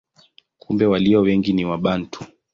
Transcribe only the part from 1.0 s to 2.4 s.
wengi ni Wabantu.